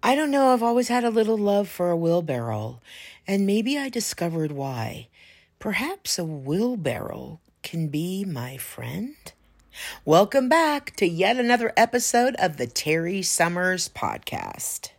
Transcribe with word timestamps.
I 0.00 0.14
don't 0.14 0.30
know, 0.30 0.52
I've 0.52 0.62
always 0.62 0.86
had 0.86 1.02
a 1.02 1.10
little 1.10 1.36
love 1.36 1.68
for 1.68 1.90
a 1.90 1.96
wheelbarrow, 1.96 2.80
and 3.26 3.44
maybe 3.44 3.76
I 3.76 3.88
discovered 3.88 4.52
why. 4.52 5.08
Perhaps 5.58 6.20
a 6.20 6.24
wheelbarrow 6.24 7.40
can 7.64 7.88
be 7.88 8.24
my 8.24 8.56
friend? 8.58 9.16
Welcome 10.04 10.48
back 10.48 10.94
to 10.96 11.06
yet 11.06 11.36
another 11.36 11.72
episode 11.76 12.36
of 12.36 12.58
the 12.58 12.68
Terry 12.68 13.22
Summers 13.22 13.88
Podcast. 13.88 14.90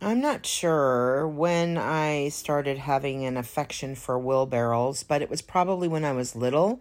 I'm 0.00 0.20
not 0.20 0.46
sure 0.46 1.26
when 1.26 1.76
I 1.76 2.28
started 2.28 2.78
having 2.78 3.24
an 3.24 3.36
affection 3.36 3.96
for 3.96 4.16
wheelbarrows, 4.16 5.02
but 5.02 5.22
it 5.22 5.30
was 5.30 5.42
probably 5.42 5.88
when 5.88 6.04
I 6.04 6.12
was 6.12 6.36
little. 6.36 6.80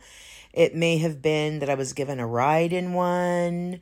It 0.53 0.75
may 0.75 0.99
have 0.99 1.19
been 1.21 1.57
that 1.59 1.69
I 1.69 1.73
was 1.73 1.93
given 1.93 2.19
a 2.19 2.27
ride 2.27 2.73
in 2.73 2.93
one. 2.93 3.81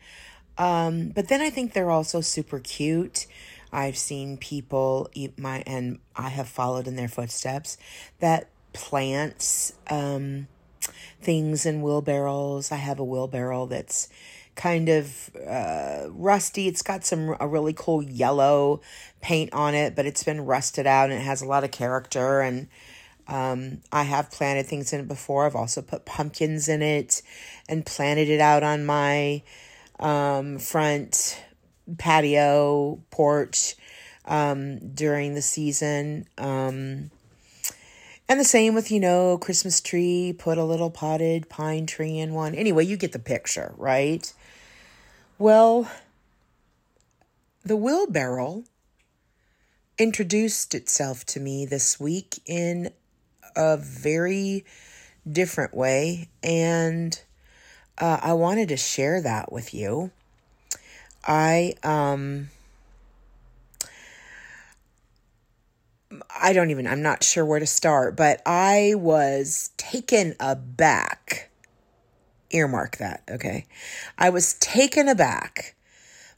Um, 0.58 1.10
but 1.10 1.28
then 1.28 1.42
I 1.42 1.50
think 1.50 1.74
they're 1.74 1.92
also 1.92 2.22
super 2.22 2.60
cute. 2.60 3.28
I've 3.74 3.98
seen 3.98 4.38
people 4.38 5.10
eat 5.14 5.38
my, 5.38 5.64
and 5.68 6.00
I 6.16 6.30
have 6.30 6.48
followed 6.48 6.88
in 6.88 6.96
their 6.96 7.10
footsteps 7.10 7.78
that 8.20 8.48
plants 8.72 9.74
um, 9.90 10.48
things 11.22 11.66
in 11.66 11.82
wheelbarrows. 11.82 12.72
I 12.72 12.78
have 12.78 13.00
a 13.00 13.04
wheelbarrow 13.04 13.66
that's 13.66 14.08
kind 14.56 14.90
of 14.90 15.36
uh, 15.48 16.06
rusty. 16.10 16.68
It's 16.68 16.82
got 16.82 17.06
some 17.06 17.36
a 17.40 17.48
really 17.48 17.74
cool 17.74 18.02
yellow 18.02 18.82
paint 19.22 19.54
on 19.54 19.76
it, 19.76 19.96
but 19.96 20.06
it's 20.06 20.24
been 20.24 20.42
rusted 20.42 20.88
out 20.88 21.10
and 21.10 21.20
it 21.20 21.24
has 21.24 21.42
a 21.42 21.48
lot 21.48 21.64
of 21.64 21.72
character. 21.72 22.42
And 22.42 22.68
um, 23.28 23.82
I 23.92 24.04
have 24.04 24.32
planted 24.32 24.66
things 24.66 24.94
in 24.94 25.00
it 25.00 25.08
before. 25.08 25.46
I've 25.46 25.56
also 25.56 25.82
put 25.82 26.06
pumpkins 26.06 26.68
in 26.68 26.82
it 26.82 27.22
and 27.68 27.86
planted 27.86 28.30
it 28.30 28.40
out 28.40 28.64
on 28.64 28.86
my 28.86 29.44
um, 30.00 30.60
front 30.60 31.42
patio 31.98 33.00
porch 33.12 33.76
um, 34.26 34.94
during 34.94 35.34
the 35.34 35.42
season. 35.42 36.28
Um, 36.38 37.12
and 38.28 38.40
the 38.40 38.46
same 38.46 38.74
with, 38.74 38.92
you 38.92 39.00
know, 39.00 39.38
Christmas 39.38 39.80
tree, 39.82 40.34
put 40.38 40.58
a 40.58 40.64
little 40.64 40.90
potted 40.90 41.48
pine 41.48 41.86
tree 41.86 42.18
in 42.18 42.34
one. 42.34 42.56
Anyway, 42.56 42.86
you 42.86 42.98
get 42.98 43.12
the 43.12 43.20
picture, 43.20 43.74
right? 43.78 44.34
Well, 45.38 45.92
the 47.62 47.76
wheelbarrow 47.76 48.64
introduced 49.98 50.74
itself 50.74 51.26
to 51.26 51.42
me 51.42 51.66
this 51.66 52.00
week 52.00 52.40
in 52.46 52.92
a 53.54 53.76
very 53.76 54.64
different 55.30 55.74
way, 55.74 56.30
and 56.42 57.22
uh, 57.98 58.20
I 58.22 58.32
wanted 58.32 58.70
to 58.70 58.78
share 58.78 59.20
that 59.22 59.52
with 59.52 59.74
you. 59.74 60.12
I 61.28 61.74
um 61.84 62.50
I 66.30 66.54
don't 66.54 66.70
even 66.72 66.88
I'm 66.88 67.02
not 67.02 67.26
sure 67.26 67.46
where 67.46 67.60
to 67.60 67.66
start, 67.66 68.16
but 68.16 68.42
I 68.46 68.94
was 68.96 69.72
taken 69.76 70.36
aback 70.40 71.50
earmark 72.52 72.98
that, 72.98 73.24
okay? 73.30 73.66
I 74.18 74.30
was 74.30 74.54
taken 74.56 75.08
aback 75.08 75.76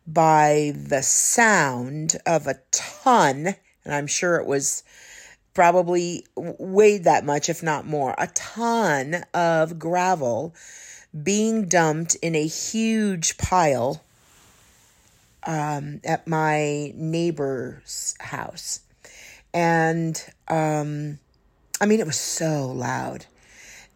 by 0.05 0.73
the 0.75 1.02
sound 1.02 2.16
of 2.25 2.47
a 2.47 2.59
ton, 2.72 3.55
and 3.83 3.94
I'm 3.94 4.08
sure 4.08 4.38
it 4.38 4.45
was 4.45 4.83
probably 5.53 6.25
weighed 6.35 7.03
that 7.03 7.25
much, 7.25 7.50
if 7.50 7.63
not 7.63 7.85
more, 7.85 8.16
a 8.17 8.28
ton 8.28 9.25
of 9.33 9.80
gravel 9.80 10.53
being 11.23 11.67
dumped 11.67 12.16
in 12.16 12.35
a 12.35 12.45
huge 12.45 13.38
pile 13.38 14.03
um, 15.44 16.00
at 16.03 16.28
my 16.28 16.91
neighbor's 16.95 18.16
house. 18.19 18.81
And 19.53 20.24
um, 20.47 21.19
I 21.81 21.85
mean, 21.85 22.00
it 22.00 22.06
was 22.06 22.19
so 22.19 22.72
loud 22.72 23.25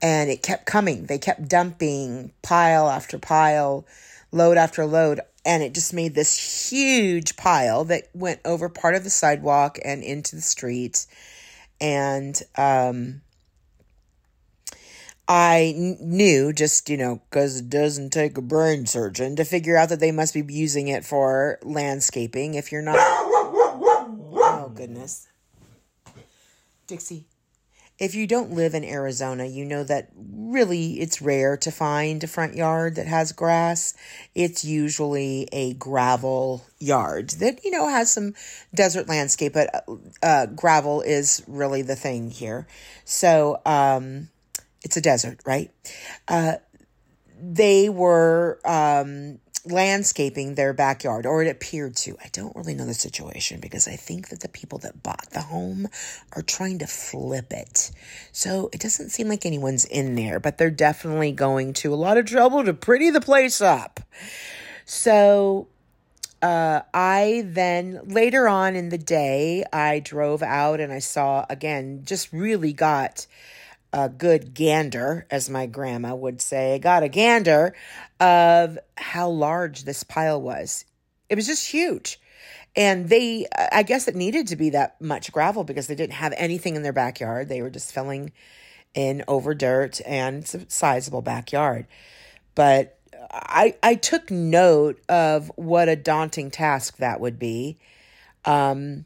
and 0.01 0.29
it 0.29 0.41
kept 0.41 0.65
coming. 0.65 1.05
They 1.05 1.17
kept 1.17 1.47
dumping 1.47 2.31
pile 2.41 2.89
after 2.89 3.19
pile, 3.19 3.85
load 4.31 4.57
after 4.57 4.85
load, 4.85 5.21
and 5.45 5.63
it 5.63 5.73
just 5.73 5.93
made 5.93 6.15
this 6.15 6.69
huge 6.69 7.35
pile 7.35 7.83
that 7.85 8.09
went 8.13 8.39
over 8.45 8.69
part 8.69 8.95
of 8.95 9.03
the 9.03 9.09
sidewalk 9.09 9.79
and 9.83 10.03
into 10.03 10.35
the 10.35 10.41
street. 10.41 11.05
And 11.79 12.39
um, 12.57 13.21
I 15.27 15.73
knew 15.99 16.53
just, 16.53 16.89
you 16.89 16.97
know, 16.97 17.21
because 17.29 17.59
it 17.59 17.69
doesn't 17.69 18.11
take 18.11 18.37
a 18.37 18.41
brain 18.41 18.85
surgeon 18.85 19.35
to 19.37 19.45
figure 19.45 19.77
out 19.77 19.89
that 19.89 19.99
they 19.99 20.11
must 20.11 20.33
be 20.33 20.43
using 20.47 20.87
it 20.87 21.05
for 21.05 21.57
landscaping 21.63 22.53
if 22.55 22.71
you're 22.71 22.81
not. 22.81 22.97
oh, 22.99 24.71
goodness. 24.75 25.27
Dixie, 26.85 27.25
if 28.01 28.15
you 28.15 28.25
don't 28.25 28.53
live 28.53 28.73
in 28.73 28.83
Arizona, 28.83 29.45
you 29.45 29.63
know 29.63 29.83
that 29.83 30.09
really 30.17 30.99
it's 30.99 31.21
rare 31.21 31.55
to 31.57 31.69
find 31.69 32.23
a 32.23 32.27
front 32.27 32.55
yard 32.55 32.95
that 32.95 33.05
has 33.05 33.31
grass. 33.31 33.93
It's 34.33 34.65
usually 34.65 35.47
a 35.51 35.75
gravel 35.75 36.65
yard 36.79 37.29
that, 37.41 37.63
you 37.63 37.69
know, 37.69 37.87
has 37.87 38.11
some 38.11 38.33
desert 38.73 39.07
landscape, 39.07 39.53
but 39.53 39.85
uh, 40.23 40.47
gravel 40.47 41.01
is 41.01 41.43
really 41.47 41.83
the 41.83 41.95
thing 41.95 42.31
here. 42.31 42.65
So, 43.05 43.61
um, 43.67 44.29
it's 44.83 44.97
a 44.97 45.01
desert, 45.01 45.39
right? 45.45 45.69
Uh, 46.27 46.53
they 47.39 47.87
were 47.87 48.59
um, 48.65 49.37
landscaping 49.65 50.55
their 50.55 50.73
backyard, 50.73 51.25
or 51.25 51.43
it 51.43 51.49
appeared 51.49 51.95
to. 51.95 52.17
I 52.23 52.29
don't 52.31 52.55
really 52.55 52.73
know 52.73 52.85
the 52.85 52.93
situation 52.93 53.59
because 53.59 53.87
I 53.87 53.95
think 53.95 54.29
that 54.29 54.39
the 54.39 54.49
people 54.49 54.79
that 54.79 55.03
bought 55.03 55.29
the 55.31 55.41
home 55.41 55.87
are 56.35 56.41
trying 56.41 56.79
to 56.79 56.87
flip 56.87 57.51
it. 57.53 57.91
So 58.31 58.69
it 58.73 58.79
doesn't 58.79 59.09
seem 59.09 59.27
like 59.27 59.45
anyone's 59.45 59.85
in 59.85 60.15
there, 60.15 60.39
but 60.39 60.57
they're 60.57 60.71
definitely 60.71 61.31
going 61.31 61.73
to 61.73 61.93
a 61.93 61.95
lot 61.95 62.17
of 62.17 62.25
trouble 62.25 62.63
to 62.63 62.73
pretty 62.73 63.09
the 63.09 63.21
place 63.21 63.61
up. 63.61 63.99
So 64.85 65.67
uh, 66.41 66.81
I 66.93 67.43
then 67.45 68.01
later 68.05 68.47
on 68.47 68.75
in 68.75 68.89
the 68.89 68.97
day, 68.97 69.63
I 69.71 69.99
drove 69.99 70.41
out 70.41 70.79
and 70.79 70.91
I 70.91 70.99
saw 70.99 71.45
again, 71.49 72.01
just 72.03 72.33
really 72.33 72.73
got 72.73 73.27
a 73.93 74.09
good 74.09 74.53
gander, 74.53 75.25
as 75.29 75.49
my 75.49 75.65
grandma 75.65 76.15
would 76.15 76.41
say. 76.41 76.75
I 76.75 76.77
got 76.77 77.03
a 77.03 77.09
gander 77.09 77.75
of 78.19 78.79
how 78.97 79.29
large 79.29 79.83
this 79.83 80.03
pile 80.03 80.41
was. 80.41 80.85
It 81.29 81.35
was 81.35 81.47
just 81.47 81.67
huge. 81.67 82.19
And 82.75 83.09
they, 83.09 83.47
I 83.71 83.83
guess 83.83 84.07
it 84.07 84.15
needed 84.15 84.47
to 84.47 84.55
be 84.55 84.69
that 84.69 84.99
much 85.01 85.31
gravel 85.31 85.65
because 85.65 85.87
they 85.87 85.95
didn't 85.95 86.13
have 86.13 86.33
anything 86.37 86.75
in 86.75 86.83
their 86.83 86.93
backyard. 86.93 87.49
They 87.49 87.61
were 87.61 87.69
just 87.69 87.93
filling 87.93 88.31
in 88.93 89.23
over 89.27 89.53
dirt 89.53 89.99
and 90.05 90.37
it's 90.37 90.55
a 90.55 90.65
sizable 90.69 91.21
backyard. 91.21 91.85
But 92.55 92.97
I, 93.29 93.75
I 93.83 93.95
took 93.95 94.31
note 94.31 95.01
of 95.09 95.51
what 95.55 95.89
a 95.89 95.95
daunting 95.95 96.49
task 96.49 96.97
that 96.97 97.19
would 97.19 97.39
be. 97.39 97.77
Um, 98.45 99.05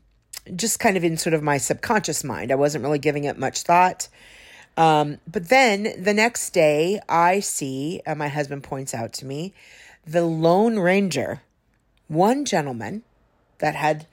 just 0.55 0.79
kind 0.79 0.95
of 0.95 1.03
in 1.03 1.17
sort 1.17 1.33
of 1.33 1.41
my 1.41 1.57
subconscious 1.57 2.23
mind. 2.23 2.51
I 2.51 2.55
wasn't 2.55 2.83
really 2.83 2.99
giving 2.99 3.23
it 3.23 3.37
much 3.37 3.63
thought. 3.63 4.07
Um, 4.77 5.19
but 5.27 5.49
then 5.49 5.93
the 5.97 6.13
next 6.13 6.49
day, 6.51 6.99
I 7.07 7.39
see, 7.39 8.01
uh, 8.05 8.15
my 8.15 8.27
husband 8.27 8.63
points 8.63 8.93
out 8.93 9.13
to 9.13 9.25
me, 9.25 9.53
the 10.05 10.25
Lone 10.25 10.77
Ranger, 10.79 11.41
one 12.07 12.45
gentleman 12.45 13.03
that 13.59 13.75
had 13.75 14.05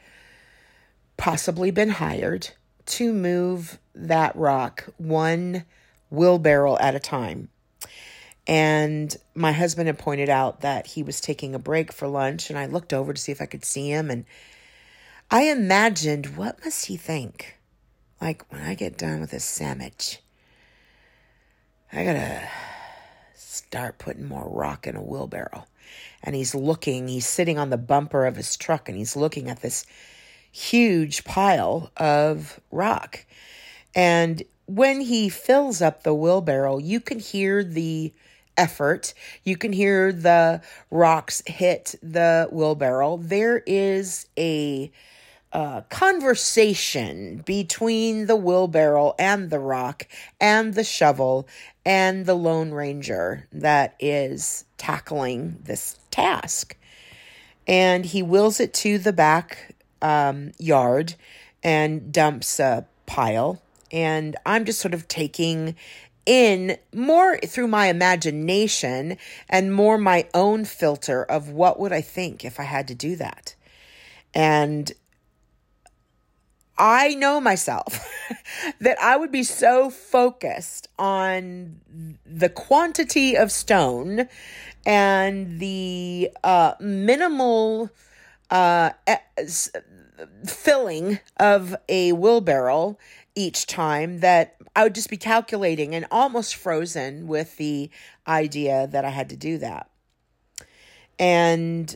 possibly 1.17 1.71
been 1.71 1.91
hired 1.91 2.51
to 2.87 3.13
move 3.13 3.79
that 3.95 4.35
rock 4.37 4.89
one 4.97 5.65
wheelbarrow 6.11 6.79
at 6.79 6.95
a 6.95 7.01
time. 7.01 7.49
And 8.47 9.17
my 9.35 9.53
husband 9.53 9.87
had 9.87 9.99
pointed 9.99 10.29
out 10.29 10.63
that 10.63 10.89
he 10.89 11.03
was 11.03 11.21
taking 11.21 11.55
a 11.55 11.61
break 11.61 11.93
for 11.93 12.09
lunch, 12.09 12.51
and 12.51 12.59
I 12.59 12.67
looked 12.67 12.93
over 12.93 13.13
to 13.13 13.21
see 13.21 13.33
if 13.33 13.41
I 13.41 13.47
could 13.47 13.65
see 13.65 13.89
him. 13.89 14.11
And 14.11 14.25
I 15.31 15.45
imagined, 15.45 16.37
what 16.37 16.65
must 16.65 16.87
he 16.87 16.97
think? 16.97 17.57
Like, 18.21 18.51
when 18.51 18.63
I 18.63 18.75
get 18.75 18.99
done 18.99 19.21
with 19.21 19.31
this 19.31 19.45
sandwich, 19.45 20.21
I 21.95 22.05
gotta 22.05 22.49
start 23.35 23.99
putting 23.99 24.27
more 24.27 24.49
rock 24.49 24.87
in 24.87 24.97
a 24.97 25.03
wheelbarrow. 25.03 25.67
And 26.23 26.35
he's 26.35 26.55
looking, 26.55 27.09
he's 27.09 27.27
sitting 27.27 27.59
on 27.59 27.69
the 27.69 27.77
bumper 27.77 28.25
of 28.25 28.37
his 28.37 28.57
truck 28.57 28.89
and 28.89 28.97
he's 28.97 29.15
looking 29.15 29.51
at 29.51 29.61
this 29.61 29.85
huge 30.51 31.25
pile 31.25 31.91
of 31.99 32.61
rock. 32.71 33.27
And 33.95 34.43
when 34.65 35.03
he 35.03 35.29
fills 35.29 35.83
up 35.83 36.03
the 36.03 36.15
wheelbarrow, 36.15 36.79
you 36.79 36.99
can 36.99 37.19
hear 37.19 37.63
the 37.63 38.15
effort. 38.57 39.13
You 39.45 39.59
can 39.59 39.75
hear 39.75 40.15
the 40.15 40.63
rocks 40.91 41.43
hit 41.47 41.95
the 42.03 42.49
wheelbarrow. 42.51 43.19
There 43.19 43.63
is 43.67 44.29
a 44.39 44.91
uh, 45.53 45.83
conversation 45.83 47.43
between 47.45 48.27
the 48.27 48.37
wheelbarrow 48.37 49.15
and 49.19 49.51
the 49.51 49.59
rock 49.59 50.09
and 50.41 50.75
the 50.75 50.85
shovel 50.85 51.47
and 51.85 52.27
the 52.27 52.35
Lone 52.35 52.71
Ranger 52.73 53.47
that 53.53 53.95
is 54.01 54.65
tackling 54.79 55.59
this 55.63 55.99
task. 56.11 56.77
And 57.67 58.07
he 58.07 58.23
wheels 58.23 58.61
it 58.61 58.73
to 58.75 58.99
the 58.99 59.13
back 59.13 59.75
um, 60.01 60.53
yard 60.59 61.15
and 61.63 62.13
dumps 62.13 62.59
a 62.59 62.87
pile. 63.07 63.63
And 63.91 64.37
I'm 64.47 64.65
just 64.65 64.81
sort 64.81 64.95
of 64.95 65.07
taking 65.07 65.77
in 66.25 66.79
more 66.95 67.39
through 67.39 67.67
my 67.67 67.87
imagination 67.87 69.19
and 69.49 69.75
more 69.75 69.99
my 69.99 70.29
own 70.33 70.65
filter 70.65 71.25
of 71.25 71.51
what 71.51 71.79
would 71.79 71.93
I 71.93 72.01
think 72.01 72.45
if 72.45 72.59
I 72.59 72.65
had 72.65 72.89
to 72.89 72.95
do 72.95 73.17
that. 73.17 73.55
And 74.35 74.91
I 76.79 77.15
know 77.15 77.41
myself 77.41 78.09
that 78.81 79.01
I 79.01 79.17
would 79.17 79.31
be 79.31 79.43
so 79.43 79.91
focused 79.91 80.89
on 80.99 81.81
the 82.25 82.49
quantity 82.49 83.37
of 83.37 83.53
stone 83.53 84.29
and 84.85 85.61
the 85.61 86.31
uh, 86.43 86.75
minimal 86.81 87.91
uh, 88.51 88.91
filling 90.47 91.21
of 91.39 91.77
a 91.89 92.13
wheelbarrow 92.13 92.99
each 93.35 93.67
time 93.67 94.21
that 94.21 94.57
I 94.75 94.85
would 94.85 94.95
just 94.95 95.11
be 95.11 95.17
calculating 95.17 95.95
and 95.95 96.07
almost 96.11 96.55
frozen 96.55 97.27
with 97.27 97.57
the 97.57 97.91
idea 98.27 98.87
that 98.89 99.05
I 99.05 99.11
had 99.11 99.29
to 99.31 99.37
do 99.37 99.59
that. 99.59 99.89
And 101.19 101.95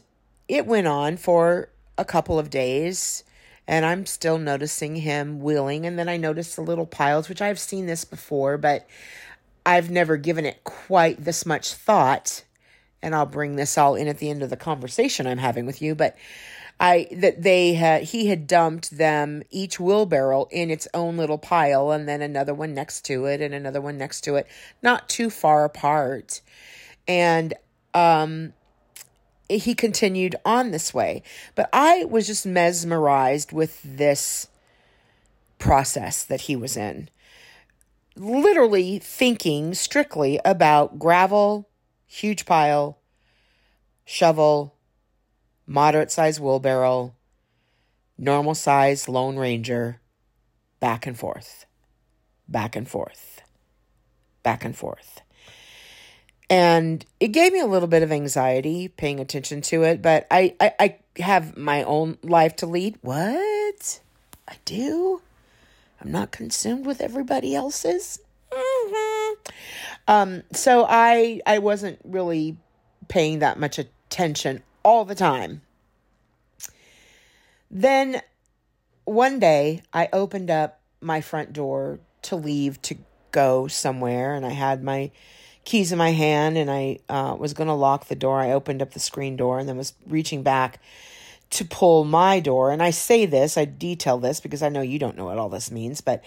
it 0.48 0.66
went 0.66 0.86
on 0.86 1.16
for 1.16 1.70
a 1.98 2.04
couple 2.04 2.38
of 2.38 2.50
days 2.50 3.24
and 3.68 3.84
I'm 3.84 4.06
still 4.06 4.38
noticing 4.38 4.96
him 4.96 5.40
wheeling. 5.40 5.86
And 5.86 5.98
then 5.98 6.08
I 6.08 6.16
noticed 6.16 6.56
the 6.56 6.62
little 6.62 6.86
piles, 6.86 7.28
which 7.28 7.42
I've 7.42 7.58
seen 7.58 7.86
this 7.86 8.04
before, 8.04 8.58
but 8.58 8.86
I've 9.64 9.90
never 9.90 10.16
given 10.16 10.46
it 10.46 10.62
quite 10.64 11.24
this 11.24 11.44
much 11.44 11.72
thought. 11.74 12.44
And 13.02 13.14
I'll 13.14 13.26
bring 13.26 13.56
this 13.56 13.76
all 13.76 13.94
in 13.94 14.08
at 14.08 14.18
the 14.18 14.30
end 14.30 14.42
of 14.42 14.50
the 14.50 14.56
conversation 14.56 15.26
I'm 15.26 15.38
having 15.38 15.66
with 15.66 15.82
you. 15.82 15.94
But 15.94 16.16
I 16.78 17.08
that 17.12 17.42
they 17.42 17.74
had 17.74 18.02
he 18.02 18.26
had 18.26 18.46
dumped 18.46 18.96
them 18.96 19.42
each 19.50 19.80
wheelbarrow 19.80 20.46
in 20.50 20.70
its 20.70 20.86
own 20.92 21.16
little 21.16 21.38
pile, 21.38 21.90
and 21.90 22.08
then 22.08 22.20
another 22.20 22.52
one 22.52 22.74
next 22.74 23.04
to 23.06 23.24
it, 23.26 23.40
and 23.40 23.54
another 23.54 23.80
one 23.80 23.96
next 23.96 24.22
to 24.22 24.36
it, 24.36 24.46
not 24.82 25.08
too 25.08 25.30
far 25.30 25.64
apart. 25.64 26.40
And 27.08 27.54
um, 27.94 28.52
he 29.48 29.74
continued 29.74 30.36
on 30.44 30.70
this 30.70 30.92
way. 30.92 31.22
But 31.54 31.68
I 31.72 32.04
was 32.04 32.26
just 32.26 32.46
mesmerized 32.46 33.52
with 33.52 33.80
this 33.82 34.48
process 35.58 36.22
that 36.24 36.42
he 36.42 36.56
was 36.56 36.76
in. 36.76 37.08
Literally 38.16 38.98
thinking 38.98 39.74
strictly 39.74 40.40
about 40.44 40.98
gravel, 40.98 41.68
huge 42.06 42.46
pile, 42.46 42.98
shovel, 44.04 44.74
moderate 45.66 46.10
size 46.10 46.40
wheelbarrow, 46.40 47.14
normal 48.16 48.54
size 48.54 49.08
Lone 49.08 49.36
Ranger, 49.36 50.00
back 50.80 51.06
and 51.06 51.18
forth, 51.18 51.66
back 52.48 52.76
and 52.76 52.88
forth, 52.88 53.42
back 54.42 54.64
and 54.64 54.76
forth. 54.76 55.20
And 56.48 57.04
it 57.18 57.28
gave 57.28 57.52
me 57.52 57.60
a 57.60 57.66
little 57.66 57.88
bit 57.88 58.02
of 58.02 58.12
anxiety 58.12 58.88
paying 58.88 59.18
attention 59.18 59.62
to 59.62 59.82
it, 59.82 60.00
but 60.00 60.26
I, 60.30 60.54
I, 60.60 60.72
I 60.78 60.96
have 61.20 61.56
my 61.56 61.82
own 61.82 62.18
life 62.22 62.56
to 62.56 62.66
lead. 62.66 62.98
What? 63.02 64.00
I 64.48 64.54
do? 64.64 65.22
I'm 66.00 66.12
not 66.12 66.30
consumed 66.30 66.86
with 66.86 67.00
everybody 67.00 67.54
else's? 67.54 68.20
Mm-hmm. 68.52 69.52
Um, 70.08 70.42
so 70.52 70.86
I 70.88 71.40
I 71.46 71.58
wasn't 71.58 71.98
really 72.04 72.56
paying 73.08 73.40
that 73.40 73.58
much 73.58 73.78
attention 73.78 74.62
all 74.84 75.04
the 75.04 75.14
time. 75.14 75.62
Then 77.70 78.22
one 79.04 79.40
day 79.40 79.82
I 79.92 80.08
opened 80.12 80.50
up 80.50 80.80
my 81.00 81.20
front 81.20 81.52
door 81.52 81.98
to 82.22 82.36
leave 82.36 82.80
to 82.82 82.96
go 83.32 83.66
somewhere, 83.66 84.34
and 84.34 84.46
I 84.46 84.50
had 84.50 84.82
my 84.82 85.10
keys 85.66 85.92
in 85.92 85.98
my 85.98 86.12
hand 86.12 86.56
and 86.56 86.70
I 86.70 87.00
uh, 87.10 87.36
was 87.38 87.52
going 87.52 87.66
to 87.66 87.74
lock 87.74 88.06
the 88.06 88.14
door. 88.14 88.40
I 88.40 88.52
opened 88.52 88.80
up 88.80 88.92
the 88.92 89.00
screen 89.00 89.36
door 89.36 89.58
and 89.58 89.68
then 89.68 89.76
was 89.76 89.92
reaching 90.06 90.42
back 90.42 90.80
to 91.50 91.64
pull 91.64 92.04
my 92.04 92.40
door. 92.40 92.70
And 92.70 92.82
I 92.82 92.90
say 92.90 93.26
this, 93.26 93.58
I 93.58 93.66
detail 93.66 94.16
this 94.16 94.40
because 94.40 94.62
I 94.62 94.70
know 94.70 94.80
you 94.80 94.98
don't 94.98 95.16
know 95.16 95.26
what 95.26 95.38
all 95.38 95.48
this 95.48 95.70
means, 95.70 96.00
but 96.00 96.24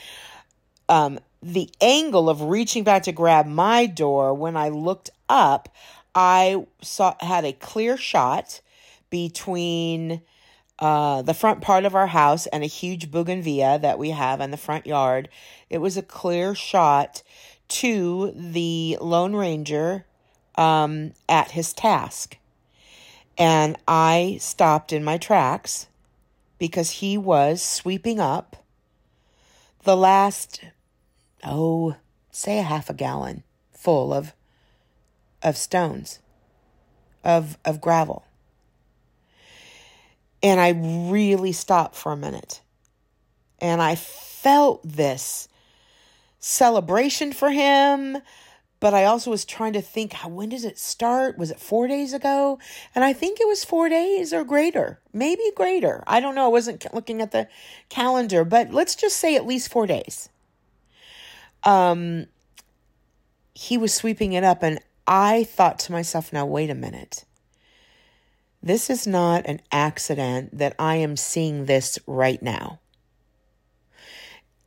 um, 0.90 1.20
the 1.42 1.70
angle 1.82 2.30
of 2.30 2.44
reaching 2.44 2.84
back 2.84 3.04
to 3.04 3.12
grab 3.12 3.48
my 3.48 3.86
door 3.86 4.34
when 4.34 4.58
I 4.58 4.70
looked 4.70 5.10
up, 5.30 5.74
I 6.14 6.66
saw 6.82 7.16
had 7.22 7.46
a 7.46 7.54
clear 7.54 7.96
shot 7.96 8.60
between 9.10 10.22
uh, 10.80 11.22
the 11.22 11.34
front 11.34 11.62
part 11.62 11.86
of 11.86 11.96
our 11.96 12.08
house 12.08 12.46
and 12.48 12.64
a 12.64 12.68
huge 12.68 13.12
bougainvillea 13.12 13.80
that 13.80 14.00
we 14.00 14.10
have 14.10 14.42
in 14.42 14.52
the 14.52 14.58
front 14.58 14.86
yard. 14.86 15.30
It 15.70 15.78
was 15.80 15.98
a 15.98 16.02
clear 16.02 16.56
shot 16.56 17.22
to 17.70 18.34
the 18.36 18.98
Lone 19.00 19.36
Ranger 19.36 20.06
um, 20.56 21.14
at 21.28 21.52
his 21.52 21.74
task. 21.74 22.38
And 23.38 23.78
I 23.88 24.38
stopped 24.42 24.92
in 24.92 25.04
my 25.04 25.18
tracks 25.18 25.88
because 26.58 26.92
he 26.92 27.18
was 27.18 27.64
sweeping 27.64 28.20
up 28.20 28.58
the 29.84 29.96
last, 29.96 30.62
oh, 31.44 31.96
say 32.32 32.60
a 32.60 32.64
half 32.64 32.90
a 32.90 32.94
gallon 32.94 33.44
full 33.72 34.14
of 34.14 34.34
of 35.42 35.56
stones, 35.56 36.20
of 37.24 37.58
of 37.64 37.80
gravel. 37.80 38.26
And 40.44 40.60
I 40.60 40.70
really 41.12 41.52
stopped 41.52 41.96
for 41.96 42.12
a 42.12 42.18
minute. 42.18 42.62
And 43.60 43.82
I 43.82 43.96
felt 43.96 44.82
this 44.84 45.49
celebration 46.40 47.34
for 47.34 47.52
him. 47.52 48.18
But 48.80 48.94
I 48.94 49.04
also 49.04 49.30
was 49.30 49.44
trying 49.44 49.74
to 49.74 49.82
think, 49.82 50.14
when 50.14 50.50
did 50.50 50.64
it 50.64 50.80
start? 50.80 51.38
Was 51.38 51.52
it 51.52 51.60
four 51.60 51.88
days 51.88 52.14
ago? 52.14 52.60
And 52.96 53.04
I 53.04 53.12
think 53.12 53.42
it 53.42 53.48
was 53.48 53.66
four 53.66 53.90
days 53.90 54.32
or 54.32 54.46
greater, 54.46 55.02
maybe 55.12 55.44
greater. 55.54 56.02
I 56.08 56.22
don't 56.22 56.34
know. 56.34 56.46
I 56.46 56.50
wasn't 56.50 56.94
looking 56.94 57.22
at 57.22 57.32
the 57.32 57.50
calendar, 57.90 58.46
but 58.46 58.72
let's 58.72 58.96
just 58.96 59.18
say 59.18 59.36
at 59.36 59.46
least 59.46 59.70
four 59.70 59.86
days. 59.86 60.30
Um, 61.64 62.28
he 63.54 63.78
was 63.78 63.94
sweeping 63.94 64.32
it 64.32 64.46
up, 64.46 64.64
and 64.64 64.80
I 65.06 65.44
thought 65.44 65.80
to 65.80 65.92
myself, 65.92 66.32
now, 66.32 66.46
wait 66.46 66.70
a 66.70 66.76
minute. 66.76 67.26
This 68.64 68.90
is 68.90 69.06
not 69.06 69.46
an 69.46 69.62
accident 69.74 70.58
that 70.58 70.76
I 70.80 70.96
am 70.96 71.18
seeing 71.18 71.66
this 71.66 72.00
right 72.08 72.42
now. 72.42 72.80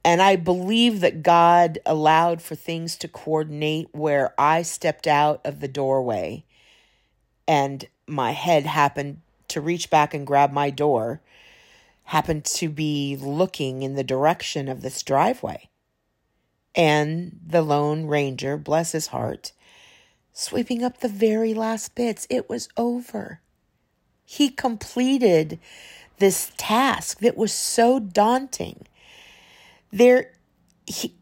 And 0.04 0.21
I 0.21 0.37
believe 0.37 1.00
that 1.00 1.23
God 1.23 1.78
allowed 1.87 2.42
for 2.42 2.54
things 2.54 2.97
to 2.97 3.09
coordinate 3.09 3.88
where 3.92 4.35
I 4.37 4.62
stepped 4.62 5.06
out 5.06 5.40
of 5.44 5.61
the 5.61 5.68
doorway 5.68 6.44
and 7.47 7.87
my 8.06 8.32
head 8.32 8.66
happened 8.66 9.21
to 9.49 9.61
reach 9.61 9.90
back 9.90 10.14
and 10.14 10.26
grab 10.26 10.52
my 10.52 10.71
door, 10.71 11.21
happened 12.04 12.44
to 12.44 12.68
be 12.68 13.16
looking 13.16 13.82
in 13.82 13.94
the 13.94 14.04
direction 14.04 14.68
of 14.68 14.82
this 14.82 15.02
driveway. 15.02 15.68
And 16.75 17.38
the 17.47 17.62
Lone 17.62 18.06
Ranger, 18.06 18.56
bless 18.56 18.92
his 18.92 19.09
heart, 19.09 19.52
sweeping 20.32 20.82
up 20.82 20.99
the 20.99 21.09
very 21.09 21.52
last 21.52 21.94
bits. 21.94 22.26
It 22.30 22.49
was 22.49 22.68
over. 22.76 23.40
He 24.25 24.49
completed 24.49 25.61
this 26.18 26.52
task 26.56 27.18
that 27.18 27.37
was 27.37 27.52
so 27.52 27.99
daunting 27.99 28.87
there 29.92 30.32
he, 30.87 31.14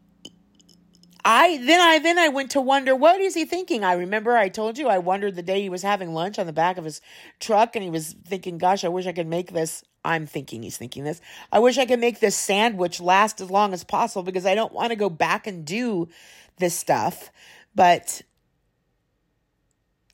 I 1.23 1.57
then 1.57 1.79
I 1.79 1.99
then 1.99 2.17
I 2.17 2.29
went 2.29 2.51
to 2.51 2.61
wonder 2.61 2.95
what 2.95 3.21
is 3.21 3.35
he 3.35 3.45
thinking. 3.45 3.83
I 3.83 3.93
remember 3.93 4.35
I 4.35 4.49
told 4.49 4.77
you 4.77 4.87
I 4.87 4.97
wondered 4.97 5.35
the 5.35 5.43
day 5.43 5.61
he 5.61 5.69
was 5.69 5.83
having 5.83 6.13
lunch 6.13 6.39
on 6.39 6.47
the 6.47 6.53
back 6.53 6.77
of 6.77 6.85
his 6.85 7.01
truck 7.39 7.75
and 7.75 7.83
he 7.83 7.91
was 7.91 8.15
thinking, 8.25 8.57
"Gosh, 8.57 8.83
I 8.83 8.89
wish 8.89 9.05
I 9.05 9.13
could 9.13 9.27
make 9.27 9.51
this." 9.51 9.83
I'm 10.03 10.25
thinking 10.25 10.63
he's 10.63 10.77
thinking 10.77 11.03
this. 11.03 11.21
I 11.51 11.59
wish 11.59 11.77
I 11.77 11.85
could 11.85 11.99
make 11.99 12.19
this 12.19 12.35
sandwich 12.35 12.99
last 12.99 13.39
as 13.39 13.51
long 13.51 13.71
as 13.71 13.83
possible 13.83 14.23
because 14.23 14.47
I 14.47 14.55
don't 14.55 14.73
want 14.73 14.89
to 14.89 14.95
go 14.95 15.11
back 15.11 15.45
and 15.45 15.63
do 15.63 16.09
this 16.57 16.73
stuff. 16.73 17.31
But 17.75 18.23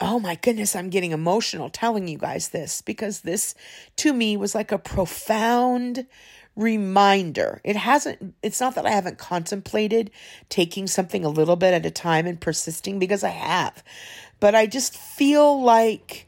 oh 0.02 0.20
my 0.20 0.36
goodness, 0.36 0.76
I'm 0.76 0.90
getting 0.90 1.12
emotional 1.12 1.70
telling 1.70 2.10
you 2.10 2.18
guys 2.18 2.50
this 2.50 2.82
because 2.82 3.22
this 3.22 3.56
to 3.98 4.14
me 4.14 4.36
was 4.36 4.54
like 4.54 4.74
a 4.74 4.78
profound 4.78 6.06
reminder. 6.58 7.62
It 7.64 7.78
hasn't, 7.78 8.36
it's 8.44 8.60
not 8.60 8.76
that 8.76 8.86
I 8.86 8.92
haven't 8.92 9.18
contemplated 9.18 10.12
taking 10.50 10.88
something 10.88 11.24
a 11.24 11.30
little 11.30 11.56
bit 11.56 11.74
at 11.74 11.86
a 11.86 11.92
time 11.92 12.26
and 12.26 12.42
persisting 12.42 13.00
because 13.00 13.24
I 13.24 13.30
have, 13.30 13.84
but 14.40 14.56
I 14.56 14.66
just 14.66 14.98
feel 14.98 15.62
like 15.62 16.28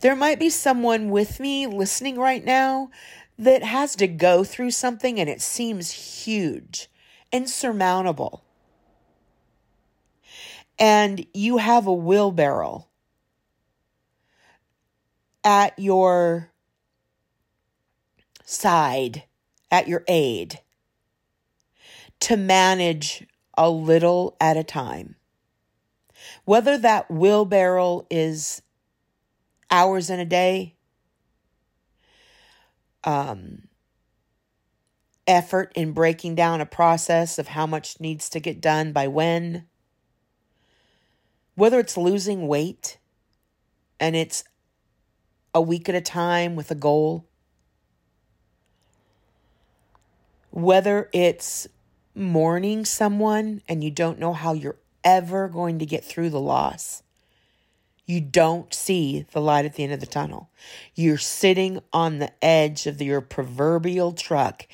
there 0.00 0.16
might 0.16 0.40
be 0.40 0.50
someone 0.50 1.10
with 1.10 1.38
me 1.40 1.66
listening 1.66 2.18
right 2.18 2.44
now 2.44 2.90
that 3.38 3.62
has 3.62 3.96
to 3.96 4.08
go 4.08 4.44
through 4.44 4.72
something 4.72 5.18
and 5.18 5.30
it 5.30 5.40
seems 5.40 5.92
huge, 5.92 6.88
insurmountable. 7.30 8.44
And 10.78 11.24
you 11.32 11.58
have 11.58 11.86
a 11.86 11.92
wheelbarrow 11.92 12.88
at 15.44 15.78
your 15.78 16.50
side, 18.44 19.24
at 19.72 19.88
your 19.88 20.04
aid, 20.06 20.60
to 22.20 22.36
manage 22.36 23.26
a 23.58 23.68
little 23.68 24.36
at 24.40 24.56
a 24.56 24.62
time. 24.62 25.16
Whether 26.44 26.78
that 26.78 27.10
wheelbarrow 27.10 28.06
is 28.10 28.62
hours 29.70 30.10
in 30.10 30.20
a 30.20 30.24
day, 30.24 30.76
um, 33.02 33.68
effort 35.26 35.72
in 35.74 35.92
breaking 35.92 36.34
down 36.34 36.60
a 36.60 36.66
process 36.66 37.38
of 37.38 37.48
how 37.48 37.66
much 37.66 37.98
needs 37.98 38.28
to 38.28 38.40
get 38.40 38.60
done 38.60 38.92
by 38.92 39.08
when, 39.08 39.66
whether 41.54 41.80
it's 41.80 41.96
losing 41.96 42.46
weight 42.46 42.98
and 43.98 44.16
it's 44.16 44.44
a 45.54 45.60
week 45.60 45.88
at 45.88 45.94
a 45.94 46.00
time 46.00 46.56
with 46.56 46.70
a 46.70 46.74
goal, 46.74 47.28
whether 50.52 51.08
it's 51.12 51.66
mourning 52.14 52.84
someone 52.84 53.62
and 53.68 53.82
you 53.82 53.90
don't 53.90 54.18
know 54.18 54.32
how 54.32 54.52
you're 54.52 54.76
ever 55.02 55.48
going 55.48 55.78
to 55.78 55.86
get 55.86 56.04
through 56.04 56.30
the 56.30 56.40
loss. 56.40 57.02
You 58.04 58.20
don't 58.20 58.72
see 58.74 59.26
the 59.32 59.40
light 59.40 59.64
at 59.64 59.74
the 59.74 59.84
end 59.84 59.92
of 59.92 60.00
the 60.00 60.06
tunnel. 60.06 60.50
You're 60.94 61.18
sitting 61.18 61.80
on 61.92 62.18
the 62.18 62.32
edge 62.44 62.86
of 62.86 63.00
your 63.00 63.20
proverbial 63.20 64.12
truck, 64.12 64.66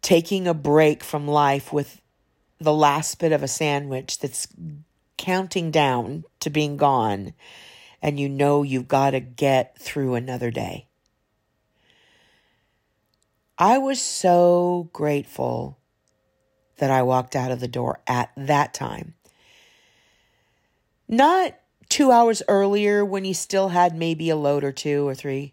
taking 0.00 0.46
a 0.46 0.54
break 0.54 1.04
from 1.04 1.28
life 1.28 1.72
with 1.72 2.00
the 2.58 2.72
last 2.72 3.18
bit 3.18 3.32
of 3.32 3.42
a 3.42 3.48
sandwich 3.48 4.18
that's 4.18 4.48
counting 5.18 5.70
down 5.70 6.24
to 6.40 6.50
being 6.50 6.76
gone, 6.76 7.34
and 8.00 8.18
you 8.18 8.28
know 8.28 8.62
you've 8.62 8.88
got 8.88 9.10
to 9.10 9.20
get 9.20 9.76
through 9.78 10.14
another 10.14 10.50
day. 10.50 10.86
I 13.60 13.76
was 13.76 14.00
so 14.00 14.88
grateful 14.94 15.76
that 16.78 16.90
I 16.90 17.02
walked 17.02 17.36
out 17.36 17.50
of 17.50 17.60
the 17.60 17.68
door 17.68 18.00
at 18.06 18.30
that 18.34 18.72
time. 18.72 19.12
Not 21.06 21.56
two 21.90 22.10
hours 22.10 22.42
earlier 22.48 23.04
when 23.04 23.24
he 23.24 23.34
still 23.34 23.68
had 23.68 23.94
maybe 23.94 24.30
a 24.30 24.36
load 24.36 24.64
or 24.64 24.72
two 24.72 25.06
or 25.06 25.14
three. 25.14 25.52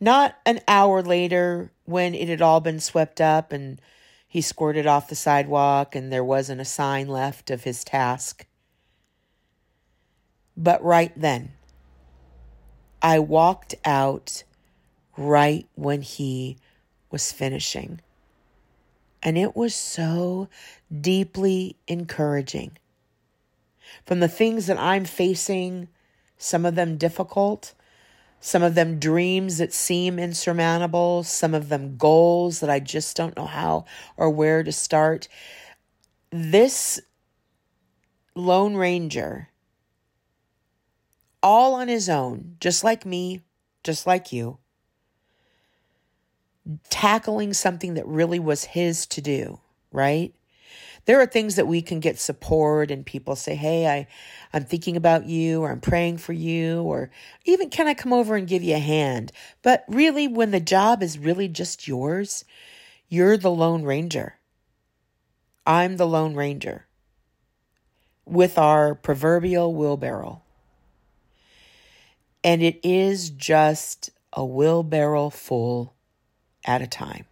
Not 0.00 0.36
an 0.44 0.62
hour 0.66 1.00
later 1.00 1.70
when 1.84 2.12
it 2.12 2.28
had 2.28 2.42
all 2.42 2.60
been 2.60 2.80
swept 2.80 3.20
up 3.20 3.52
and 3.52 3.80
he 4.26 4.40
squirted 4.40 4.84
off 4.84 5.08
the 5.08 5.14
sidewalk 5.14 5.94
and 5.94 6.12
there 6.12 6.24
wasn't 6.24 6.60
a 6.60 6.64
sign 6.64 7.06
left 7.06 7.50
of 7.52 7.62
his 7.62 7.84
task. 7.84 8.46
But 10.56 10.82
right 10.82 11.12
then, 11.14 11.52
I 13.00 13.20
walked 13.20 13.76
out 13.84 14.42
right 15.16 15.68
when 15.76 16.02
he 16.02 16.58
was 17.14 17.30
finishing. 17.30 18.00
And 19.22 19.38
it 19.38 19.54
was 19.54 19.72
so 19.72 20.48
deeply 20.92 21.76
encouraging. 21.86 22.76
From 24.04 24.18
the 24.18 24.26
things 24.26 24.66
that 24.66 24.80
I'm 24.80 25.04
facing, 25.04 25.86
some 26.36 26.66
of 26.66 26.74
them 26.74 26.96
difficult, 26.96 27.72
some 28.40 28.64
of 28.64 28.74
them 28.74 28.98
dreams 28.98 29.58
that 29.58 29.72
seem 29.72 30.18
insurmountable, 30.18 31.22
some 31.22 31.54
of 31.54 31.68
them 31.68 31.96
goals 31.96 32.58
that 32.58 32.68
I 32.68 32.80
just 32.80 33.16
don't 33.16 33.36
know 33.36 33.46
how 33.46 33.84
or 34.16 34.28
where 34.28 34.64
to 34.64 34.72
start. 34.72 35.28
This 36.30 37.00
Lone 38.34 38.74
Ranger, 38.74 39.50
all 41.44 41.74
on 41.74 41.86
his 41.86 42.08
own, 42.08 42.56
just 42.58 42.82
like 42.82 43.06
me, 43.06 43.44
just 43.84 44.04
like 44.04 44.32
you, 44.32 44.58
tackling 46.88 47.52
something 47.52 47.94
that 47.94 48.06
really 48.06 48.38
was 48.38 48.64
his 48.64 49.06
to 49.06 49.20
do, 49.20 49.60
right? 49.92 50.34
There 51.06 51.20
are 51.20 51.26
things 51.26 51.56
that 51.56 51.66
we 51.66 51.82
can 51.82 52.00
get 52.00 52.18
support 52.18 52.90
and 52.90 53.04
people 53.04 53.36
say, 53.36 53.54
Hey, 53.54 53.86
I, 53.86 54.06
I'm 54.52 54.64
thinking 54.64 54.96
about 54.96 55.26
you 55.26 55.62
or 55.62 55.70
I'm 55.70 55.80
praying 55.80 56.18
for 56.18 56.32
you 56.32 56.82
or 56.82 57.10
even 57.44 57.68
can 57.68 57.86
I 57.86 57.94
come 57.94 58.12
over 58.12 58.36
and 58.36 58.48
give 58.48 58.62
you 58.62 58.74
a 58.74 58.78
hand? 58.78 59.30
But 59.62 59.84
really, 59.86 60.28
when 60.28 60.50
the 60.50 60.60
job 60.60 61.02
is 61.02 61.18
really 61.18 61.48
just 61.48 61.86
yours, 61.86 62.44
you're 63.08 63.36
the 63.36 63.50
Lone 63.50 63.84
Ranger. 63.84 64.38
I'm 65.66 65.96
the 65.98 66.06
Lone 66.06 66.34
Ranger 66.34 66.86
with 68.24 68.56
our 68.58 68.94
proverbial 68.94 69.74
wheelbarrow. 69.74 70.42
And 72.42 72.62
it 72.62 72.80
is 72.82 73.30
just 73.30 74.10
a 74.32 74.44
wheelbarrow 74.44 75.30
full 75.30 75.93
at 76.64 76.82
a 76.82 76.86
time. 76.86 77.26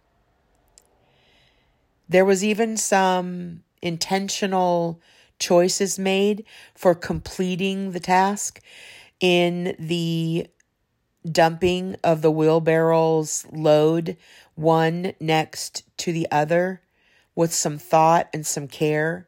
There 2.07 2.25
was 2.25 2.43
even 2.43 2.77
some 2.77 3.63
intentional 3.81 5.01
choices 5.39 5.97
made 5.97 6.45
for 6.75 6.95
completing 6.95 7.91
the 7.91 7.99
task 7.99 8.61
in 9.19 9.75
the 9.79 10.47
dumping 11.29 11.95
of 12.03 12.21
the 12.21 12.31
wheelbarrow's 12.31 13.45
load 13.51 14.17
one 14.55 15.13
next 15.19 15.83
to 15.97 16.11
the 16.11 16.27
other 16.31 16.81
with 17.35 17.53
some 17.53 17.77
thought 17.77 18.29
and 18.33 18.45
some 18.45 18.67
care. 18.67 19.27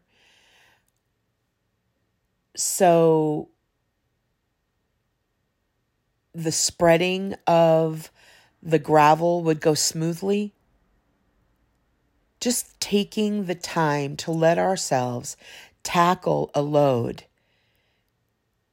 So 2.56 3.50
the 6.34 6.52
spreading 6.52 7.36
of 7.48 8.12
the 8.66 8.80
gravel 8.80 9.44
would 9.44 9.62
go 9.62 9.76
smoothly. 9.76 10.52
Just 12.42 12.80
taking 12.80 13.46
the 13.46 13.56
time 13.56 14.18
to 14.18 14.32
let 14.32 14.58
ourselves 14.58 15.38
tackle 15.84 16.50
a 16.56 16.64
load 16.64 17.24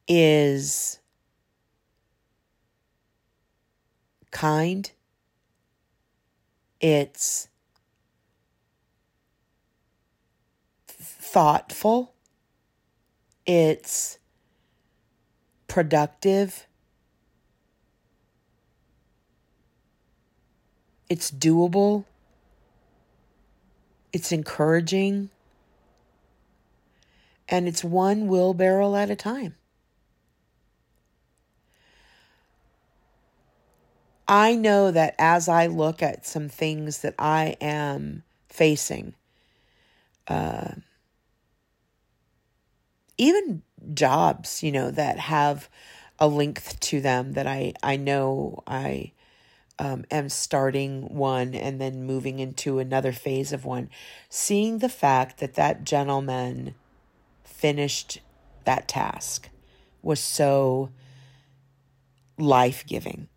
is 0.07 0.99
kind. 4.31 4.91
It's 6.81 7.47
thoughtful. 10.87 12.15
It's 13.45 14.17
productive. 15.67 16.67
It's 21.09 21.31
doable. 21.31 22.05
It's 24.11 24.31
encouraging. 24.31 25.29
And 27.49 27.67
it's 27.67 27.83
one 27.83 28.27
wheelbarrow 28.27 28.95
at 28.95 29.09
a 29.09 29.15
time. 29.15 29.55
I 34.27 34.55
know 34.55 34.89
that 34.91 35.15
as 35.19 35.49
I 35.49 35.67
look 35.67 36.01
at 36.01 36.25
some 36.25 36.47
things 36.47 36.99
that 36.99 37.15
I 37.19 37.57
am 37.59 38.23
facing, 38.47 39.15
uh, 40.27 40.71
even 43.17 43.61
jobs, 43.93 44.63
you 44.63 44.71
know, 44.71 44.91
that 44.91 45.19
have 45.19 45.69
a 46.19 46.27
length 46.27 46.79
to 46.79 47.01
them 47.01 47.33
that 47.33 47.47
I, 47.47 47.73
I 47.83 47.97
know 47.97 48.63
I 48.65 49.11
um, 49.83 50.05
am 50.09 50.29
starting 50.29 51.13
one 51.13 51.53
and 51.53 51.79
then 51.81 52.05
moving 52.05 52.39
into 52.39 52.79
another 52.79 53.11
phase 53.11 53.51
of 53.51 53.65
one, 53.65 53.89
seeing 54.29 54.77
the 54.77 54.87
fact 54.87 55.41
that 55.41 55.55
that 55.55 55.83
gentleman 55.83 56.73
finished 57.43 58.21
that 58.63 58.87
task 58.87 59.49
was 60.01 60.21
so 60.21 60.89
life 62.39 62.85
giving. 62.87 63.27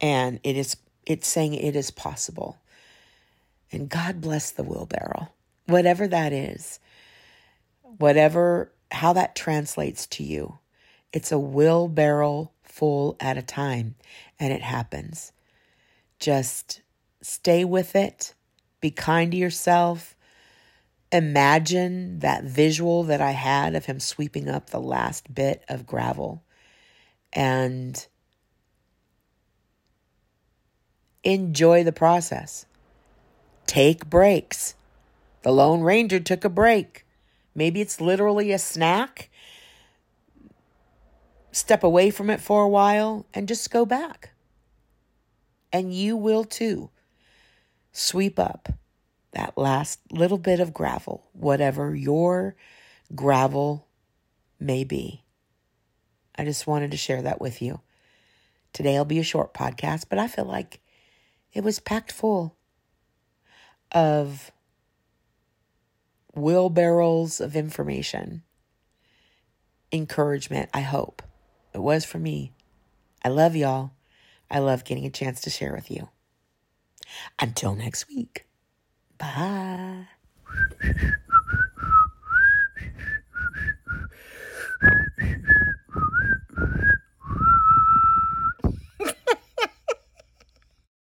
And 0.00 0.40
it 0.42 0.56
is, 0.56 0.76
it's 1.06 1.28
saying 1.28 1.54
it 1.54 1.76
is 1.76 1.92
possible. 1.92 2.58
And 3.70 3.88
God 3.88 4.20
bless 4.20 4.50
the 4.50 4.64
wheelbarrow, 4.64 5.28
whatever 5.66 6.08
that 6.08 6.32
is, 6.32 6.80
whatever, 7.98 8.72
how 8.90 9.12
that 9.12 9.36
translates 9.36 10.08
to 10.08 10.24
you. 10.24 10.58
It's 11.12 11.30
a 11.30 11.38
wheelbarrow 11.38 12.50
full 12.64 13.16
at 13.20 13.38
a 13.38 13.42
time, 13.42 13.94
and 14.40 14.52
it 14.52 14.62
happens. 14.62 15.30
Just 16.22 16.82
stay 17.20 17.64
with 17.64 17.96
it, 17.96 18.34
be 18.80 18.92
kind 18.92 19.32
to 19.32 19.36
yourself. 19.36 20.16
Imagine 21.10 22.20
that 22.20 22.44
visual 22.44 23.02
that 23.02 23.20
I 23.20 23.32
had 23.32 23.74
of 23.74 23.86
him 23.86 23.98
sweeping 23.98 24.48
up 24.48 24.70
the 24.70 24.80
last 24.80 25.34
bit 25.34 25.64
of 25.68 25.84
gravel. 25.84 26.44
And 27.32 28.06
Enjoy 31.24 31.84
the 31.84 31.92
process. 31.92 32.66
Take 33.66 34.10
breaks. 34.10 34.74
The 35.42 35.52
Lone 35.52 35.82
Ranger 35.82 36.18
took 36.18 36.44
a 36.44 36.48
break. 36.48 37.06
Maybe 37.54 37.80
it's 37.80 38.00
literally 38.00 38.50
a 38.50 38.58
snack. 38.58 39.30
Step 41.52 41.84
away 41.84 42.10
from 42.10 42.28
it 42.28 42.40
for 42.40 42.62
a 42.62 42.68
while 42.68 43.26
and 43.32 43.46
just 43.46 43.70
go 43.70 43.86
back. 43.86 44.31
And 45.72 45.94
you 45.94 46.16
will 46.16 46.44
too. 46.44 46.90
Sweep 47.92 48.38
up 48.38 48.68
that 49.32 49.56
last 49.56 50.00
little 50.10 50.38
bit 50.38 50.60
of 50.60 50.74
gravel, 50.74 51.26
whatever 51.32 51.94
your 51.94 52.54
gravel 53.14 53.86
may 54.60 54.84
be. 54.84 55.24
I 56.36 56.44
just 56.44 56.66
wanted 56.66 56.90
to 56.90 56.96
share 56.96 57.22
that 57.22 57.40
with 57.40 57.60
you. 57.60 57.80
Today 58.72 58.96
will 58.96 59.04
be 59.04 59.18
a 59.18 59.24
short 59.24 59.52
podcast, 59.52 60.06
but 60.08 60.18
I 60.18 60.28
feel 60.28 60.44
like 60.44 60.80
it 61.52 61.62
was 61.62 61.78
packed 61.78 62.12
full 62.12 62.56
of 63.90 64.50
wheelbarrows 66.34 67.40
of 67.40 67.54
information, 67.54 68.42
encouragement, 69.90 70.70
I 70.72 70.80
hope. 70.80 71.22
It 71.74 71.80
was 71.82 72.04
for 72.04 72.18
me. 72.18 72.52
I 73.24 73.28
love 73.28 73.54
y'all. 73.54 73.92
I 74.52 74.58
love 74.58 74.84
getting 74.84 75.06
a 75.06 75.10
chance 75.10 75.40
to 75.40 75.50
share 75.50 75.72
with 75.72 75.90
you. 75.90 76.10
Until 77.40 77.74
next 77.74 78.06
week, 78.06 78.46
bye. 79.16 80.06